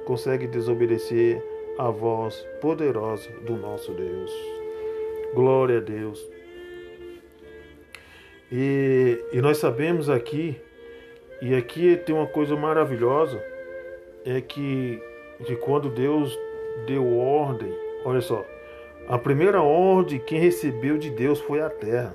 consegue 0.05 0.47
desobedecer 0.47 1.43
a 1.79 1.91
voz 1.91 2.47
poderosa 2.61 3.29
do 3.45 3.57
nosso 3.57 3.93
Deus. 3.93 4.33
Glória 5.35 5.79
a 5.79 5.81
Deus. 5.81 6.25
E, 8.51 9.19
e 9.33 9.41
nós 9.41 9.59
sabemos 9.59 10.09
aqui, 10.09 10.57
e 11.43 11.55
aqui 11.55 11.97
tem 11.97 12.15
uma 12.15 12.27
coisa 12.27 12.55
maravilhosa, 12.55 13.43
é 14.25 14.41
que, 14.41 15.03
que 15.45 15.57
quando 15.57 15.91
Deus 15.91 16.39
deu 16.87 17.19
ordem. 17.19 17.73
Olha 18.05 18.21
só, 18.21 18.47
a 19.09 19.19
primeira 19.19 19.61
ordem 19.61 20.21
quem 20.21 20.39
recebeu 20.39 20.97
de 20.97 21.11
Deus 21.11 21.41
foi 21.41 21.61
a 21.61 21.69
terra. 21.69 22.15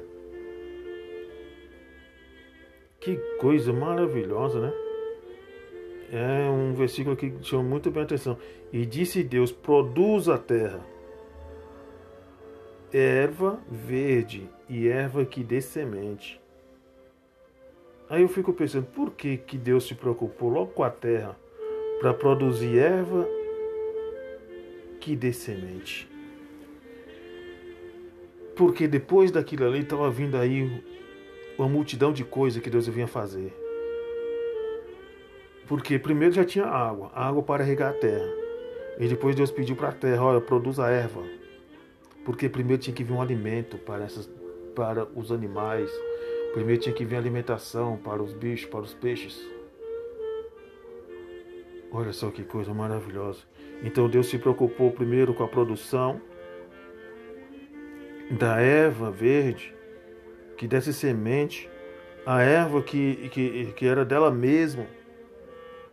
Que 3.02 3.18
coisa 3.40 3.74
maravilhosa, 3.74 4.62
né? 4.62 4.74
É 6.14 6.50
um 6.50 6.74
versículo 6.74 7.16
que 7.16 7.34
chama 7.42 7.64
muito 7.64 7.90
bem 7.92 8.02
a 8.04 8.06
atenção. 8.06 8.38
E 8.72 8.86
disse 8.86 9.24
Deus: 9.24 9.52
produz 9.52 10.30
a 10.30 10.38
terra 10.38 10.80
erva 12.94 13.60
verde 13.70 14.50
e 14.70 14.88
erva 14.88 15.26
que 15.26 15.44
dê 15.44 15.62
semente. 15.62 16.40
Aí 18.10 18.22
eu 18.22 18.28
fico 18.28 18.52
pensando, 18.52 18.86
por 18.88 19.12
que, 19.12 19.38
que 19.38 19.58
Deus 19.58 19.88
se 19.88 19.96
preocupou 19.96 20.50
logo 20.50 20.74
com 20.74 20.84
a 20.84 20.90
terra 20.90 21.38
para 22.02 22.14
produzir 22.14 22.78
erva 22.78 23.28
que 25.00 25.16
dê 25.16 25.32
semente. 25.32 26.10
Porque 28.56 28.88
depois 28.88 29.32
daquilo 29.32 29.66
ali 29.66 29.80
estava 29.80 30.10
vindo 30.12 30.36
aí 30.36 30.84
uma 31.58 31.68
multidão 31.68 32.12
de 32.12 32.24
coisas 32.24 32.62
que 32.62 32.70
Deus 32.70 32.88
vinha 32.88 33.08
fazer. 33.08 33.54
Porque 35.68 35.98
primeiro 35.98 36.34
já 36.34 36.44
tinha 36.44 36.66
água, 36.66 37.12
água 37.14 37.44
para 37.44 37.64
regar 37.64 37.92
a 37.92 37.94
terra. 37.94 38.30
E 39.00 39.08
depois 39.08 39.36
Deus 39.36 39.52
pediu 39.52 39.76
para 39.76 39.90
a 39.90 39.94
terra, 39.94 40.24
olha, 40.24 40.42
produza 40.42 40.88
erva. 40.90 41.24
Porque 42.26 42.50
primeiro 42.50 42.82
tinha 42.82 42.94
que 42.94 43.04
vir 43.04 43.14
um 43.14 43.22
alimento 43.22 43.78
para, 43.78 44.04
essas, 44.04 44.30
para 44.76 45.06
os 45.16 45.32
animais. 45.32 45.90
Primeiro 46.54 46.82
tinha 46.82 46.94
que 46.94 47.06
vir 47.06 47.16
alimentação 47.16 47.98
para 47.98 48.22
os 48.22 48.34
bichos, 48.34 48.70
para 48.70 48.82
os 48.82 48.94
peixes. 48.94 49.40
Olha 51.92 52.14
só 52.14 52.30
que 52.30 52.44
coisa 52.44 52.74
maravilhosa. 52.74 53.40
Então 53.84 54.10
Deus 54.10 54.28
se 54.28 54.38
preocupou 54.38 54.92
primeiro 54.92 55.34
com 55.34 55.44
a 55.44 55.48
produção 55.48 56.22
da 58.30 58.62
erva 58.62 59.12
verde, 59.12 59.74
que 60.62 60.68
desse 60.68 60.94
semente, 60.94 61.68
a 62.24 62.44
erva 62.44 62.84
que, 62.84 63.30
que, 63.30 63.74
que 63.76 63.88
era 63.88 64.06
dela 64.06 64.30
mesma, 64.30 64.86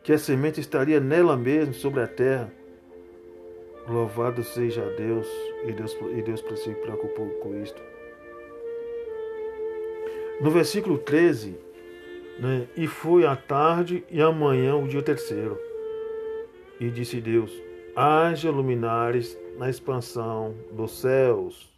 que 0.02 0.12
a 0.12 0.18
semente 0.18 0.60
estaria 0.60 1.00
nela 1.00 1.38
mesma, 1.38 1.72
sobre 1.72 2.02
a 2.02 2.06
terra. 2.06 2.52
Louvado 3.88 4.44
seja 4.44 4.84
Deus, 4.90 5.26
e 5.64 5.72
Deus, 5.72 5.96
e 6.14 6.20
Deus 6.20 6.44
se 6.62 6.74
preocupou 6.74 7.30
com 7.40 7.62
isto. 7.62 7.80
No 10.38 10.50
versículo 10.50 10.98
13, 10.98 11.56
né, 12.38 12.68
e 12.76 12.86
foi 12.86 13.24
a 13.24 13.34
tarde 13.34 14.04
e 14.10 14.20
amanhã 14.20 14.76
o 14.76 14.86
dia 14.86 15.00
terceiro. 15.00 15.58
E 16.78 16.90
disse 16.90 17.22
Deus: 17.22 17.50
haja 17.96 18.50
luminares 18.50 19.34
na 19.56 19.70
expansão 19.70 20.54
dos 20.70 21.00
céus, 21.00 21.72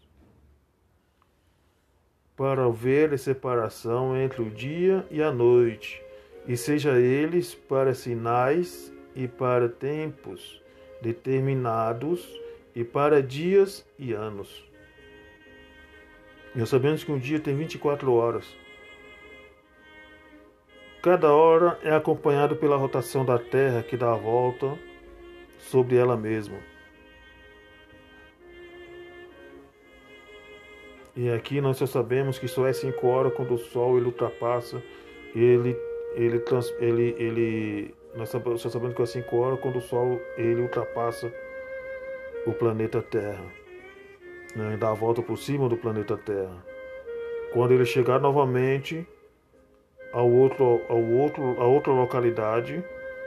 para 2.41 2.65
haver 2.65 3.19
separação 3.19 4.17
entre 4.17 4.41
o 4.41 4.49
dia 4.49 5.07
e 5.11 5.23
a 5.23 5.31
noite, 5.31 6.03
e 6.49 6.57
seja 6.57 6.99
eles 6.99 7.55
para 7.55 7.93
sinais 7.93 8.91
e 9.15 9.29
para 9.29 9.69
tempos 9.69 10.59
determinados 11.03 12.27
e 12.75 12.83
para 12.83 13.23
dias 13.23 13.87
e 13.99 14.15
anos. 14.15 14.67
Nós 16.55 16.71
sabemos 16.71 17.05
que 17.05 17.13
um 17.13 17.19
dia 17.19 17.39
tem 17.39 17.55
24 17.55 18.11
horas. 18.11 18.57
Cada 21.03 21.35
hora 21.35 21.79
é 21.83 21.95
acompanhado 21.95 22.57
pela 22.57 22.79
rotação 22.79 23.23
da 23.23 23.39
Terra 23.39 23.83
que 23.83 23.99
dá 23.99 24.13
a 24.13 24.17
volta 24.17 24.79
sobre 25.59 25.97
ela 25.97 26.17
mesma. 26.17 26.70
E 31.17 31.29
aqui 31.31 31.61
nós 31.61 31.76
só 31.76 31.87
sabemos 31.87 32.38
que 32.38 32.47
só 32.47 32.67
é 32.67 32.73
cinco 32.73 33.09
horas 33.09 33.33
quando 33.35 33.55
o 33.55 33.59
Sol 33.59 33.97
ele 33.97 34.07
ultrapassa, 34.07 34.83
ele 35.35 35.76
ele 36.14 36.43
ele 36.79 37.17
ele 37.19 37.95
nós 38.14 38.29
só 38.29 38.69
sabemos 38.69 38.95
que 38.95 39.02
é 39.02 39.07
cinco 39.07 39.37
horas 39.37 39.61
quando 39.61 39.76
o 39.76 39.81
Sol 39.81 40.21
ele 40.37 40.62
ultrapassa 40.62 41.33
o 42.47 42.52
planeta 42.52 43.02
Terra, 43.02 43.45
né, 44.57 44.76
dá 44.79 44.90
a 44.90 44.95
volta 44.95 45.21
por 45.23 45.37
cima 45.37 45.69
do 45.69 45.76
planeta 45.76 46.17
Terra. 46.17 46.64
Quando 47.52 47.73
ele 47.73 47.85
chegar 47.85 48.21
novamente 48.21 49.07
ao 50.12 50.31
outro 50.31 50.83
ao 50.88 51.02
outro 51.02 51.61
a 51.61 51.67
outra 51.67 51.93
localidade 51.93 52.85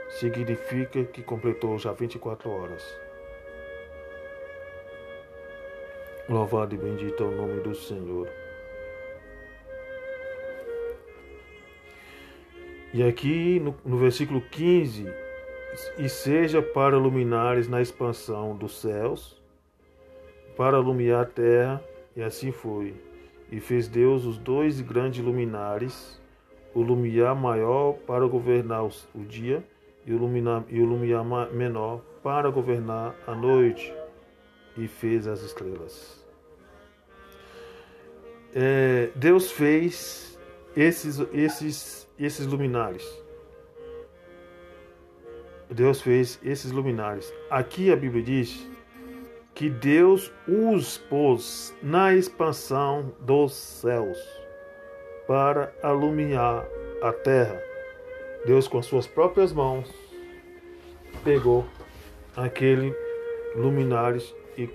significa 0.08 1.04
que 1.04 1.22
completou 1.22 1.78
já 1.78 1.92
24 1.92 2.50
horas. 2.50 3.03
Louvado 6.26 6.74
e 6.74 6.78
bendito 6.78 7.22
é 7.22 7.26
o 7.26 7.30
nome 7.30 7.60
do 7.60 7.74
Senhor. 7.74 8.26
E 12.94 13.02
aqui 13.02 13.60
no, 13.60 13.74
no 13.84 13.98
versículo 13.98 14.40
15, 14.40 15.06
e 15.98 16.08
seja 16.08 16.62
para 16.62 16.96
luminares 16.96 17.68
na 17.68 17.82
expansão 17.82 18.56
dos 18.56 18.80
céus, 18.80 19.38
para 20.56 20.78
iluminar 20.78 21.22
a 21.22 21.26
terra, 21.26 21.84
e 22.16 22.22
assim 22.22 22.52
foi. 22.52 22.94
E 23.52 23.60
fez 23.60 23.86
Deus 23.86 24.24
os 24.24 24.38
dois 24.38 24.80
grandes 24.80 25.22
luminares, 25.22 26.18
o 26.74 26.80
lumiar 26.80 27.34
maior 27.34 27.92
para 28.06 28.26
governar 28.26 28.82
o 28.82 29.24
dia 29.28 29.62
e 30.06 30.14
o 30.14 30.16
luminar, 30.16 30.64
e 30.70 30.80
o 30.80 30.86
lumiar 30.86 31.22
menor 31.52 32.00
para 32.22 32.48
governar 32.48 33.14
a 33.26 33.34
noite, 33.34 33.92
e 34.76 34.88
fez 34.88 35.26
as 35.26 35.42
estrelas. 35.42 36.24
É, 38.54 39.10
Deus 39.16 39.50
fez 39.50 40.38
esses, 40.76 41.18
esses, 41.32 42.08
esses 42.18 42.46
luminares. 42.46 43.04
Deus 45.70 46.00
fez 46.00 46.38
esses 46.42 46.70
luminares. 46.70 47.32
Aqui 47.50 47.90
a 47.90 47.96
Bíblia 47.96 48.22
diz 48.22 48.68
que 49.54 49.70
Deus 49.70 50.32
os 50.46 50.98
pôs 50.98 51.74
na 51.82 52.14
expansão 52.14 53.14
dos 53.20 53.54
céus 53.54 54.18
para 55.26 55.72
alumiar 55.82 56.66
a 57.02 57.12
terra. 57.12 57.60
Deus, 58.44 58.68
com 58.68 58.82
suas 58.82 59.06
próprias 59.06 59.52
mãos, 59.52 59.90
pegou 61.24 61.64
aquele 62.36 62.94
luminares 63.56 64.34
e, 64.56 64.68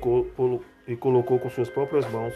e 0.87 0.95
colocou 0.95 1.39
com 1.39 1.49
suas 1.49 1.69
próprias 1.69 2.09
mãos 2.11 2.33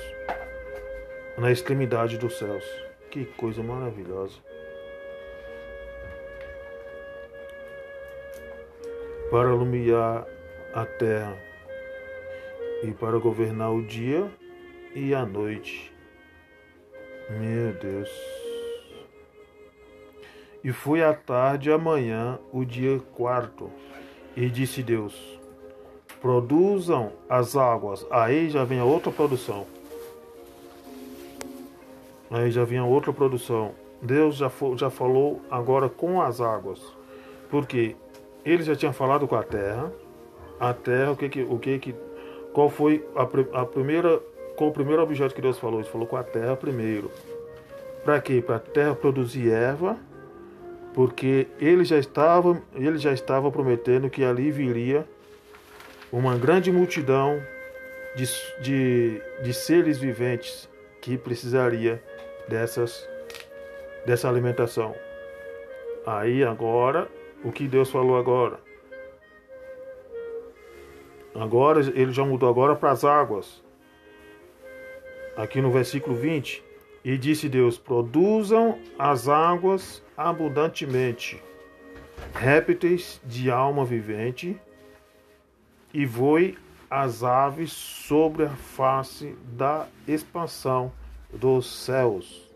na 1.37 1.51
extremidade 1.51 2.17
dos 2.17 2.37
céus. 2.37 2.63
Que 3.09 3.25
coisa 3.25 3.61
maravilhosa! 3.61 4.39
Para 9.29 9.49
iluminar 9.49 10.27
a 10.73 10.85
terra 10.85 11.37
e 12.83 12.91
para 12.91 13.17
governar 13.17 13.71
o 13.71 13.81
dia 13.85 14.29
e 14.95 15.13
a 15.13 15.25
noite. 15.25 15.91
Meu 17.29 17.73
Deus. 17.73 18.09
E 20.63 20.71
foi 20.71 21.03
à 21.03 21.13
tarde 21.13 21.69
e 21.69 21.73
amanhã 21.73 22.39
o 22.51 22.63
dia 22.63 22.99
quarto. 23.13 23.71
E 24.35 24.49
disse 24.49 24.81
Deus: 24.81 25.39
Produzam 26.23 27.11
as 27.27 27.57
águas. 27.57 28.07
Aí 28.09 28.49
já 28.49 28.63
vem 28.63 28.79
a 28.79 28.85
outra 28.85 29.11
produção. 29.11 29.67
Aí 32.31 32.49
já 32.49 32.63
vem 32.63 32.77
a 32.77 32.85
outra 32.85 33.11
produção. 33.11 33.71
Deus 34.01 34.37
já, 34.37 34.49
já 34.77 34.89
falou 34.89 35.41
agora 35.51 35.89
com 35.89 36.21
as 36.21 36.39
águas. 36.39 36.81
Porque 37.51 37.97
ele 38.45 38.63
já 38.63 38.73
tinha 38.73 38.93
falado 38.93 39.27
com 39.27 39.35
a 39.35 39.43
terra. 39.43 39.91
A 40.57 40.73
terra, 40.73 41.11
o 41.11 41.17
que 41.17 41.27
que, 41.27 41.41
o 41.43 41.59
que, 41.59 41.77
que 41.77 41.95
qual 42.53 42.69
foi 42.69 43.05
a, 43.17 43.23
a 43.61 43.65
primeira, 43.65 44.17
qual 44.55 44.69
o 44.69 44.73
primeiro 44.73 45.03
objeto 45.03 45.35
que 45.35 45.41
Deus 45.41 45.59
falou? 45.59 45.81
Ele 45.81 45.89
falou 45.89 46.07
com 46.07 46.15
a 46.15 46.23
terra 46.23 46.55
primeiro. 46.55 47.11
Para 48.05 48.21
quê? 48.21 48.41
Para 48.41 48.55
a 48.55 48.59
terra 48.59 48.95
produzir 48.95 49.51
erva, 49.51 49.97
porque 50.93 51.47
ele 51.59 51.83
já 51.83 51.97
estava, 51.97 52.61
ele 52.73 52.97
já 52.97 53.11
estava 53.11 53.51
prometendo 53.51 54.09
que 54.09 54.23
ali 54.23 54.51
viria 54.51 55.05
uma 56.13 56.37
grande 56.37 56.71
multidão 56.71 57.41
de, 58.15 58.25
de, 58.61 59.21
de 59.41 59.53
seres 59.53 59.97
viventes 59.97 60.69
que 61.01 61.17
precisaria 61.17 62.01
dessas 62.47 63.09
dessa 64.05 64.29
alimentação. 64.29 64.93
Aí 66.05 66.43
agora, 66.43 67.09
o 67.43 67.51
que 67.51 67.67
Deus 67.67 67.89
falou 67.89 68.17
agora? 68.17 68.59
Agora 71.33 71.79
ele 71.79 72.11
já 72.11 72.23
mudou 72.23 72.47
agora 72.47 72.75
para 72.75 72.91
as 72.91 73.03
águas. 73.03 73.63
Aqui 75.35 75.61
no 75.61 75.71
versículo 75.71 76.15
20, 76.15 76.63
e 77.03 77.17
disse 77.17 77.49
Deus: 77.49 77.77
Produzam 77.77 78.77
as 78.99 79.27
águas 79.27 80.03
abundantemente, 80.15 81.41
répteis 82.35 83.19
de 83.25 83.49
alma 83.49 83.83
vivente, 83.83 84.59
e 85.93 86.05
voe 86.05 86.57
as 86.89 87.23
aves 87.23 87.71
sobre 87.71 88.45
a 88.45 88.49
face 88.49 89.35
da 89.55 89.87
expansão 90.07 90.91
dos 91.31 91.65
céus. 91.83 92.49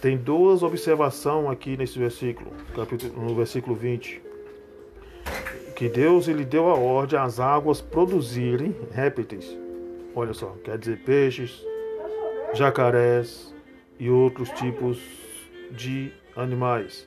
Tem 0.00 0.16
duas 0.16 0.62
observações 0.62 1.50
aqui 1.50 1.76
nesse 1.76 1.98
versículo, 1.98 2.52
no 3.16 3.34
versículo 3.34 3.74
20 3.74 4.26
que 5.76 5.90
Deus 5.90 6.26
ele 6.26 6.42
deu 6.42 6.70
a 6.70 6.74
ordem 6.74 7.18
às 7.18 7.38
águas 7.38 7.82
produzirem 7.82 8.74
répteis. 8.90 9.54
Olha 10.14 10.32
só, 10.32 10.56
quer 10.64 10.78
dizer 10.78 10.98
peixes, 11.04 11.62
jacarés 12.54 13.54
e 14.00 14.08
outros 14.08 14.48
tipos 14.52 14.98
de 15.70 16.10
animais. 16.34 17.06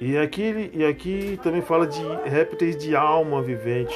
E 0.00 0.16
aqui, 0.16 0.70
e 0.72 0.82
aqui 0.82 1.38
também 1.42 1.60
fala 1.60 1.86
de 1.86 2.00
répteis 2.24 2.74
de 2.74 2.96
alma 2.96 3.42
vivente. 3.42 3.94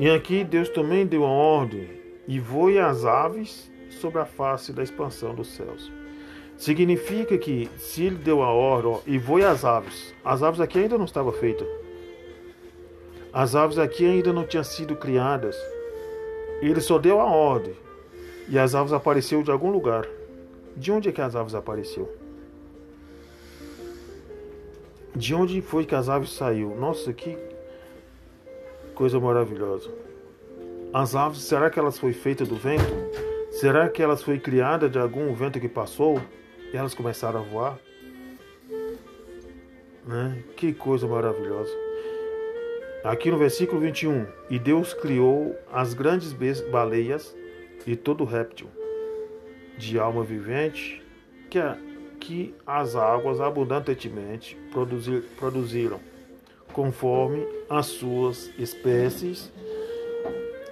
E 0.00 0.08
aqui 0.08 0.42
Deus 0.42 0.70
também 0.70 1.06
deu 1.06 1.26
a 1.26 1.28
ordem 1.28 1.90
e 2.26 2.40
voe 2.40 2.78
as 2.78 3.04
aves 3.04 3.70
sobre 3.90 4.18
a 4.18 4.24
face 4.24 4.72
da 4.72 4.82
expansão 4.82 5.34
dos 5.34 5.48
céus. 5.48 5.92
Significa 6.56 7.36
que 7.36 7.68
se 7.76 8.04
ele 8.04 8.16
deu 8.16 8.42
a 8.42 8.50
ordem 8.50 8.92
ó, 8.92 9.00
e 9.06 9.18
voe 9.18 9.44
as 9.44 9.62
aves, 9.62 10.14
as 10.24 10.42
aves 10.42 10.60
aqui 10.60 10.78
ainda 10.78 10.96
não 10.96 11.04
estavam 11.04 11.32
feitas. 11.32 11.68
As 13.30 13.54
aves 13.54 13.78
aqui 13.78 14.06
ainda 14.06 14.32
não 14.32 14.46
tinham 14.46 14.64
sido 14.64 14.96
criadas. 14.96 15.56
Ele 16.62 16.80
só 16.80 16.98
deu 16.98 17.20
a 17.20 17.26
ordem 17.26 17.74
e 18.48 18.58
as 18.58 18.74
aves 18.74 18.92
apareceu 18.92 19.42
de 19.42 19.50
algum 19.50 19.70
lugar. 19.70 20.06
De 20.74 20.90
onde 20.90 21.10
é 21.10 21.12
que 21.12 21.20
as 21.20 21.36
aves 21.36 21.54
apareceu? 21.54 22.23
De 25.14 25.34
onde 25.34 25.60
foi 25.60 25.84
que 25.84 25.94
as 25.94 26.08
aves 26.08 26.30
saiu? 26.30 26.74
Nossa, 26.74 27.12
que 27.12 27.38
coisa 28.94 29.20
maravilhosa. 29.20 29.90
As 30.92 31.14
aves, 31.14 31.42
será 31.42 31.70
que 31.70 31.78
elas 31.78 31.98
foi 31.98 32.12
feitas 32.12 32.48
do 32.48 32.56
vento? 32.56 32.84
Será 33.50 33.88
que 33.88 34.02
elas 34.02 34.22
foi 34.22 34.38
criada 34.38 34.88
de 34.88 34.98
algum 34.98 35.32
vento 35.32 35.60
que 35.60 35.68
passou? 35.68 36.20
E 36.72 36.76
elas 36.76 36.94
começaram 36.94 37.40
a 37.40 37.42
voar. 37.42 37.78
Né? 40.04 40.42
Que 40.56 40.72
coisa 40.72 41.06
maravilhosa. 41.06 41.72
Aqui 43.04 43.30
no 43.30 43.38
versículo 43.38 43.80
21, 43.80 44.26
e 44.48 44.58
Deus 44.58 44.94
criou 44.94 45.54
as 45.70 45.94
grandes 45.94 46.32
baleias 46.70 47.36
e 47.86 47.94
todo 47.94 48.24
réptil 48.24 48.68
de 49.76 49.98
alma 49.98 50.24
vivente 50.24 51.02
que, 51.50 51.58
que 52.24 52.54
as 52.66 52.96
águas 52.96 53.40
abundantemente 53.40 54.56
produzir, 54.72 55.22
produziram, 55.38 56.00
conforme 56.72 57.46
as 57.68 57.86
suas 57.86 58.50
espécies, 58.58 59.52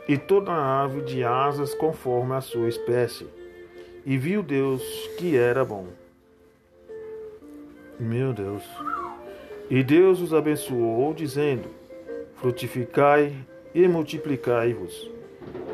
e 0.09 0.19
toda 0.19 0.53
ave 0.53 1.03
de 1.03 1.23
asas 1.23 1.75
conforme 1.75 2.35
a 2.35 2.41
sua 2.41 2.69
espécie 2.69 3.27
e 4.05 4.17
viu 4.17 4.43
Deus 4.43 4.83
que 5.19 5.37
era 5.37 5.65
bom. 5.65 5.87
Meu 7.99 8.33
Deus. 8.33 8.65
E 9.71 9.83
Deus 9.83 10.21
os 10.21 10.35
abençoou, 10.35 11.15
dizendo: 11.15 11.69
Frutificai 12.37 13.35
e 13.75 13.87
multiplicai-vos, 13.87 15.11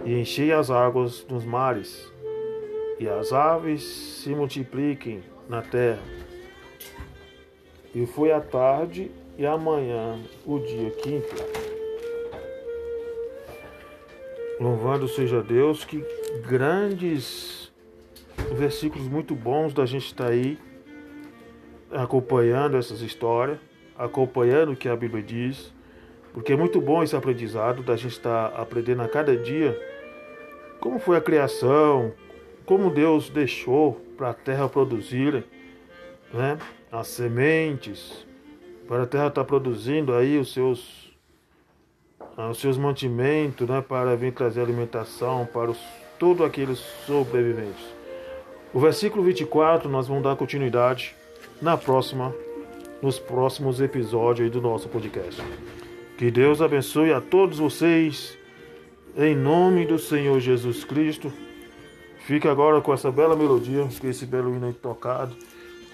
e 0.04 0.12
enchei 0.20 0.52
as 0.52 0.70
águas 0.70 1.22
dos 1.24 1.44
mares, 1.44 2.12
e 2.98 3.08
as 3.08 3.32
aves 3.32 3.82
se 3.82 4.30
multipliquem 4.30 5.22
na 5.48 5.62
terra. 5.62 6.02
E 7.94 8.04
foi 8.06 8.32
a 8.32 8.40
tarde 8.40 9.10
e 9.36 9.46
amanhã 9.46 10.18
o 10.44 10.58
dia 10.58 10.90
quinto. 10.90 11.34
Louvado 14.60 15.06
seja 15.06 15.40
Deus, 15.40 15.84
que 15.84 16.04
grandes 16.46 17.72
versículos 18.56 19.06
muito 19.06 19.34
bons 19.34 19.72
da 19.72 19.86
gente 19.86 20.06
estar 20.06 20.26
tá 20.26 20.30
aí 20.30 20.58
acompanhando 21.90 22.76
essas 22.76 23.00
histórias, 23.00 23.58
acompanhando 23.96 24.72
o 24.72 24.76
que 24.76 24.88
a 24.88 24.96
Bíblia 24.96 25.22
diz, 25.22 25.72
porque 26.32 26.52
é 26.52 26.56
muito 26.56 26.80
bom 26.80 27.02
esse 27.02 27.16
aprendizado 27.16 27.82
da 27.82 27.96
gente 27.96 28.12
estar 28.12 28.50
tá 28.50 28.60
aprendendo 28.60 29.02
a 29.02 29.08
cada 29.08 29.36
dia 29.36 29.78
como 30.80 30.98
foi 30.98 31.16
a 31.16 31.20
criação, 31.20 32.12
como 32.68 32.90
Deus 32.90 33.30
deixou 33.30 33.94
para 34.14 34.28
a 34.28 34.34
terra 34.34 34.68
produzir 34.68 35.42
né, 36.34 36.58
as 36.92 37.06
sementes, 37.08 38.26
para 38.86 39.04
a 39.04 39.06
terra 39.06 39.28
estar 39.28 39.40
tá 39.40 39.44
produzindo 39.46 40.12
aí 40.12 40.36
os 40.36 40.52
seus, 40.52 41.10
os 42.50 42.60
seus 42.60 42.76
mantimentos, 42.76 43.66
né, 43.66 43.80
para 43.80 44.14
vir 44.16 44.34
trazer 44.34 44.60
alimentação 44.60 45.48
para 45.50 45.70
os, 45.70 45.78
todos 46.18 46.44
aqueles 46.44 46.78
sobreviventes. 47.06 47.82
O 48.74 48.78
versículo 48.78 49.24
24 49.24 49.88
nós 49.88 50.06
vamos 50.06 50.22
dar 50.22 50.36
continuidade 50.36 51.16
na 51.62 51.74
próxima, 51.74 52.34
nos 53.00 53.18
próximos 53.18 53.80
episódios 53.80 54.50
do 54.50 54.60
nosso 54.60 54.90
podcast. 54.90 55.42
Que 56.18 56.30
Deus 56.30 56.60
abençoe 56.60 57.14
a 57.14 57.20
todos 57.22 57.60
vocês, 57.60 58.36
em 59.16 59.34
nome 59.34 59.86
do 59.86 59.98
Senhor 59.98 60.38
Jesus 60.38 60.84
Cristo. 60.84 61.32
Fica 62.28 62.50
agora 62.50 62.82
com 62.82 62.92
essa 62.92 63.10
bela 63.10 63.34
melodia, 63.34 63.88
com 63.98 64.06
esse 64.06 64.26
belo 64.26 64.54
hino 64.54 64.66
aí 64.66 64.74
tocado, 64.74 65.34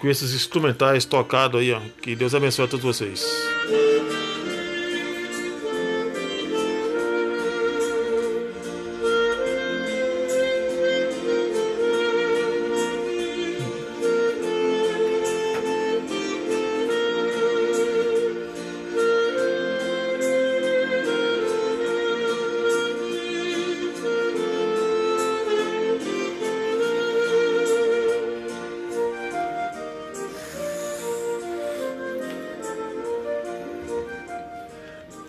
com 0.01 0.05
esses 0.09 0.33
instrumentais 0.33 1.05
tocados 1.05 1.61
aí, 1.61 1.71
ó. 1.71 1.79
Que 2.01 2.13
Deus 2.13 2.35
abençoe 2.35 2.65
a 2.65 2.67
todos 2.67 2.83
vocês. 2.83 3.25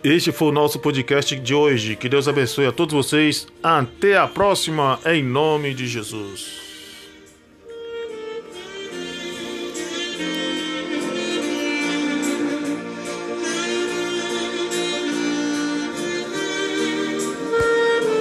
Este 0.08 0.30
foi 0.30 0.50
o 0.50 0.52
nosso 0.52 0.78
podcast 0.78 1.34
de 1.34 1.52
hoje. 1.52 1.96
Que 1.96 2.08
Deus 2.08 2.28
abençoe 2.28 2.64
a 2.64 2.70
todos 2.70 2.94
vocês. 2.94 3.48
Até 3.60 4.16
a 4.16 4.28
próxima, 4.28 5.00
em 5.04 5.20
nome 5.20 5.74
de 5.74 5.88
Jesus. 5.88 6.65